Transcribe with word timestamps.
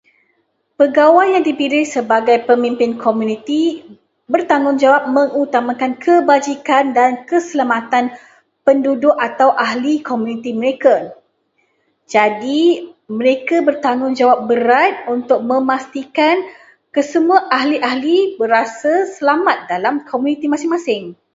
Pegawai 0.81 1.27
yang 1.33 1.43
dipilih 1.49 1.83
sebagai 1.95 2.37
pemimpin 2.47 2.91
komuniti 3.03 3.63
bertanggungjawab 4.33 5.03
mengutamakan 5.15 5.93
kebajikan 6.05 6.85
dan 6.97 7.11
keselamatan 7.29 8.05
penduduk 8.65 9.13
atau 9.27 9.49
ahli 9.65 9.93
komuniti 10.09 10.51
mereka. 10.61 10.95
Jadi, 12.13 12.63
mereka 13.19 13.55
bertanggungjawab 13.67 14.39
berat 14.49 14.93
untuk 15.15 15.39
memastikan 15.51 16.35
kesemua 16.95 17.39
ahli-ahli 17.59 18.17
berasa 18.41 18.93
selamat 19.15 19.57
dalam 19.71 19.95
komuniti 20.09 20.45
masing-masing. 20.53 21.03